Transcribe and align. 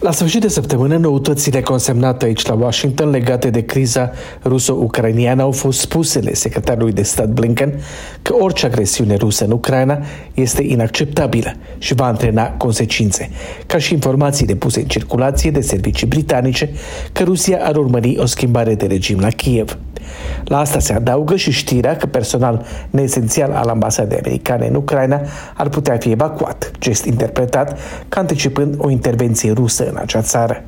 La 0.00 0.12
sfârșit 0.12 0.40
de 0.40 0.48
săptămână, 0.48 0.96
noutățile 0.96 1.60
consemnate 1.60 2.24
aici 2.24 2.46
la 2.46 2.54
Washington 2.54 3.10
legate 3.10 3.50
de 3.50 3.64
criza 3.64 4.10
ruso-ucrainiană 4.44 5.42
au 5.42 5.50
fost 5.50 5.80
spusele 5.80 6.34
secretarului 6.34 6.92
de 6.92 7.02
stat 7.02 7.28
Blinken 7.28 7.80
că 8.22 8.34
orice 8.34 8.66
agresiune 8.66 9.16
rusă 9.16 9.44
în 9.44 9.50
Ucraina 9.50 9.98
este 10.34 10.62
inacceptabilă 10.62 11.52
și 11.78 11.94
va 11.94 12.06
antrena 12.06 12.50
consecințe, 12.50 13.30
ca 13.66 13.78
și 13.78 13.92
informațiile 13.92 14.54
puse 14.54 14.80
în 14.80 14.86
circulație 14.86 15.50
de 15.50 15.60
servicii 15.60 16.06
britanice 16.06 16.70
că 17.12 17.22
Rusia 17.22 17.58
ar 17.62 17.76
urmări 17.76 18.18
o 18.18 18.26
schimbare 18.26 18.74
de 18.74 18.86
regim 18.86 19.18
la 19.20 19.28
Kiev. 19.28 19.78
La 20.44 20.58
asta 20.58 20.78
se 20.78 20.92
adaugă 20.92 21.36
și 21.36 21.50
știrea 21.50 21.96
că 21.96 22.06
personal 22.06 22.64
neesențial 22.90 23.52
al 23.52 23.68
ambasadei 23.68 24.18
americane 24.18 24.66
în 24.66 24.74
Ucraina 24.74 25.20
ar 25.54 25.68
putea 25.68 25.96
fi 25.96 26.10
evacuat, 26.10 26.70
gest 26.78 27.04
interpretat 27.04 27.78
ca 28.08 28.20
anticipând 28.20 28.74
o 28.78 28.90
intervenție 28.90 29.52
rusă 29.52 29.88
în 29.88 29.96
acea 29.96 30.22
țară. 30.22 30.62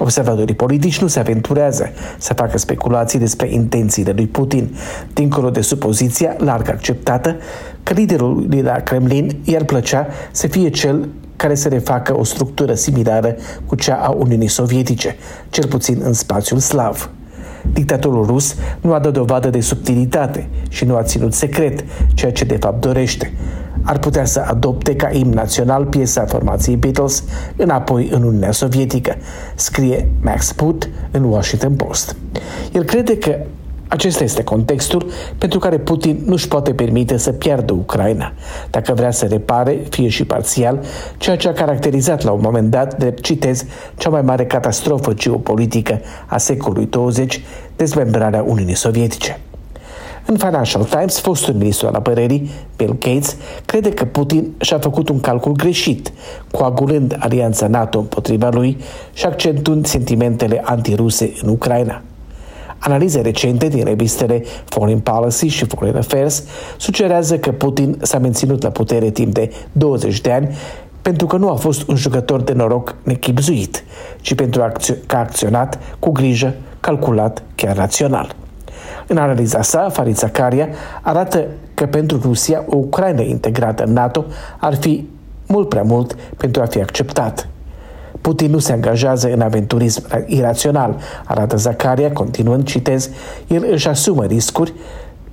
Observatorii 0.00 0.54
politici 0.54 1.00
nu 1.00 1.06
se 1.06 1.18
aventurează 1.18 1.90
să 2.18 2.34
facă 2.34 2.58
speculații 2.58 3.18
despre 3.18 3.52
intențiile 3.52 4.12
lui 4.12 4.26
Putin, 4.26 4.76
dincolo 5.12 5.50
de 5.50 5.60
supoziția 5.60 6.34
larg 6.38 6.68
acceptată 6.68 7.36
că 7.82 7.92
liderul 7.92 8.44
de 8.48 8.60
la 8.62 8.72
Kremlin 8.72 9.36
i-ar 9.44 9.64
plăcea 9.64 10.06
să 10.30 10.46
fie 10.46 10.68
cel 10.68 11.08
care 11.36 11.54
să 11.54 11.68
refacă 11.68 12.18
o 12.18 12.24
structură 12.24 12.74
similară 12.74 13.36
cu 13.66 13.74
cea 13.74 13.94
a 13.94 14.10
Uniunii 14.10 14.48
Sovietice, 14.48 15.16
cel 15.50 15.66
puțin 15.66 16.00
în 16.02 16.12
spațiul 16.12 16.58
slav. 16.58 17.10
Dictatorul 17.72 18.26
rus 18.26 18.54
nu 18.80 18.92
a 18.92 18.98
dat 18.98 19.12
dovadă 19.12 19.50
de 19.50 19.60
subtilitate 19.60 20.48
și 20.68 20.84
nu 20.84 20.96
a 20.96 21.02
ținut 21.02 21.34
secret 21.34 21.84
ceea 22.14 22.32
ce 22.32 22.44
de 22.44 22.56
fapt 22.56 22.80
dorește. 22.80 23.32
Ar 23.82 23.98
putea 23.98 24.24
să 24.24 24.40
adopte 24.40 24.96
ca 24.96 25.10
imn 25.12 25.30
național 25.30 25.84
piesa 25.84 26.24
formației 26.24 26.76
Beatles 26.76 27.24
înapoi 27.56 28.08
în 28.12 28.22
Uniunea 28.22 28.52
Sovietică, 28.52 29.16
scrie 29.54 30.08
Max 30.20 30.52
Put 30.52 30.88
în 31.10 31.24
Washington 31.24 31.74
Post. 31.74 32.16
El 32.72 32.82
crede 32.82 33.18
că 33.18 33.36
acesta 33.88 34.24
este 34.24 34.44
contextul 34.44 35.06
pentru 35.38 35.58
care 35.58 35.78
Putin 35.78 36.22
nu 36.24 36.32
își 36.32 36.48
poate 36.48 36.72
permite 36.72 37.16
să 37.16 37.32
piardă 37.32 37.72
Ucraina, 37.72 38.32
dacă 38.70 38.92
vrea 38.92 39.10
să 39.10 39.26
repare, 39.26 39.78
fie 39.90 40.08
și 40.08 40.24
parțial, 40.24 40.80
ceea 41.18 41.36
ce 41.36 41.48
a 41.48 41.52
caracterizat 41.52 42.22
la 42.22 42.30
un 42.30 42.40
moment 42.42 42.70
dat 42.70 42.98
de, 42.98 43.14
citez, 43.20 43.64
cea 43.96 44.10
mai 44.10 44.22
mare 44.22 44.46
catastrofă 44.46 45.12
geopolitică 45.14 46.00
a 46.26 46.38
secolului 46.38 46.86
20, 46.86 47.42
dezmembrarea 47.76 48.42
Uniunii 48.42 48.74
Sovietice. 48.74 49.40
În 50.26 50.36
Financial 50.36 50.84
Times, 50.84 51.20
fostul 51.20 51.54
ministru 51.54 51.86
al 51.86 51.94
apărării, 51.94 52.50
Bill 52.76 52.96
Gates, 52.98 53.36
crede 53.64 53.90
că 53.90 54.04
Putin 54.04 54.54
și-a 54.60 54.78
făcut 54.78 55.08
un 55.08 55.20
calcul 55.20 55.52
greșit, 55.52 56.12
coagulând 56.50 57.16
alianța 57.18 57.66
NATO 57.66 57.98
împotriva 57.98 58.48
lui 58.52 58.78
și 59.12 59.24
accentuând 59.24 59.86
sentimentele 59.86 60.60
antiruse 60.64 61.32
în 61.42 61.48
Ucraina. 61.48 62.02
Analize 62.78 63.20
recente 63.20 63.68
din 63.68 63.84
revistele 63.84 64.42
Foreign 64.64 64.98
Policy 64.98 65.46
și 65.46 65.64
Foreign 65.64 65.96
Affairs 65.96 66.42
sugerează 66.76 67.38
că 67.38 67.52
Putin 67.52 67.98
s-a 68.02 68.18
menținut 68.18 68.62
la 68.62 68.70
putere 68.70 69.10
timp 69.10 69.32
de 69.32 69.52
20 69.72 70.20
de 70.20 70.32
ani 70.32 70.48
pentru 71.02 71.26
că 71.26 71.36
nu 71.36 71.50
a 71.50 71.54
fost 71.54 71.88
un 71.88 71.96
jucător 71.96 72.40
de 72.40 72.52
noroc 72.52 72.94
nechipzuit, 73.02 73.84
ci 74.20 74.34
pentru 74.34 74.70
că 75.06 75.16
a 75.16 75.18
acționat 75.18 75.78
cu 75.98 76.10
grijă, 76.10 76.54
calculat, 76.80 77.42
chiar 77.54 77.76
rațional. 77.76 78.34
În 79.06 79.16
analiza 79.16 79.62
sa, 79.62 79.88
Farid 79.88 80.16
Zakaria 80.16 80.68
arată 81.02 81.46
că 81.74 81.86
pentru 81.86 82.20
Rusia 82.22 82.64
o 82.66 82.76
Ucraina 82.76 83.22
integrată 83.22 83.84
în 83.84 83.92
NATO 83.92 84.24
ar 84.58 84.74
fi 84.74 85.08
mult 85.46 85.68
prea 85.68 85.82
mult 85.82 86.16
pentru 86.36 86.62
a 86.62 86.64
fi 86.64 86.80
acceptat. 86.80 87.48
Putin 88.28 88.50
nu 88.50 88.58
se 88.58 88.72
angajează 88.72 89.32
în 89.32 89.40
aventurism 89.40 90.06
irațional, 90.26 90.96
arată 91.24 91.56
Zacaria, 91.56 92.12
continuând, 92.12 92.64
citez, 92.64 93.10
el 93.46 93.66
își 93.70 93.88
asumă 93.88 94.24
riscuri, 94.24 94.72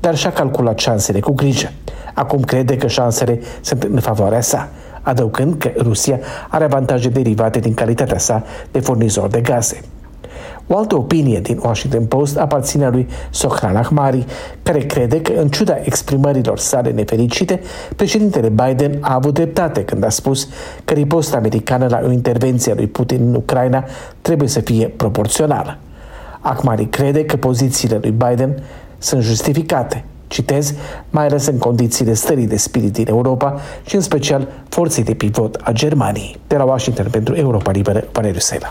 dar 0.00 0.16
și-a 0.16 0.32
calculat 0.32 0.78
șansele 0.78 1.20
cu 1.20 1.32
grijă. 1.32 1.70
Acum 2.14 2.40
crede 2.40 2.76
că 2.76 2.86
șansele 2.86 3.40
sunt 3.60 3.82
în 3.82 4.00
favoarea 4.00 4.40
sa, 4.40 4.68
adăugând 5.02 5.58
că 5.58 5.70
Rusia 5.76 6.18
are 6.48 6.64
avantaje 6.64 7.08
derivate 7.08 7.58
din 7.58 7.74
calitatea 7.74 8.18
sa 8.18 8.44
de 8.70 8.80
furnizor 8.80 9.28
de 9.28 9.40
gaze. 9.40 9.80
O 10.66 10.76
altă 10.76 10.96
opinie 10.96 11.40
din 11.40 11.60
Washington 11.62 12.04
Post 12.04 12.36
aparține 12.36 12.88
lui 12.88 13.08
Sohran 13.30 13.76
Ahmari, 13.76 14.26
care 14.62 14.78
crede 14.78 15.20
că, 15.20 15.32
în 15.32 15.48
ciuda 15.48 15.78
exprimărilor 15.82 16.58
sale 16.58 16.90
nefericite, 16.90 17.60
președintele 17.96 18.48
Biden 18.48 18.98
a 19.00 19.14
avut 19.14 19.34
dreptate 19.34 19.84
când 19.84 20.04
a 20.04 20.08
spus 20.08 20.48
că 20.84 20.94
riposta 20.94 21.36
americană 21.36 21.86
la 21.90 22.00
o 22.04 22.10
intervenție 22.10 22.72
a 22.72 22.74
lui 22.74 22.86
Putin 22.86 23.20
în 23.20 23.34
Ucraina 23.34 23.84
trebuie 24.22 24.48
să 24.48 24.60
fie 24.60 24.86
proporțională. 24.86 25.78
Ahmari 26.40 26.86
crede 26.86 27.24
că 27.24 27.36
pozițiile 27.36 27.98
lui 28.00 28.10
Biden 28.10 28.62
sunt 28.98 29.22
justificate, 29.22 30.04
citez, 30.26 30.74
mai 31.10 31.26
ales 31.26 31.46
în 31.46 31.58
condițiile 31.58 32.14
stării 32.14 32.46
de 32.46 32.56
spirit 32.56 32.92
din 32.92 33.08
Europa 33.08 33.60
și 33.86 33.94
în 33.94 34.00
special 34.00 34.48
forței 34.68 35.04
de 35.04 35.14
pivot 35.14 35.60
a 35.62 35.72
Germaniei. 35.72 36.36
De 36.46 36.56
la 36.56 36.64
Washington 36.64 37.06
pentru 37.10 37.34
Europa 37.34 37.70
Liberă, 37.70 38.04
Valeriu 38.12 38.40
Sela. 38.40 38.66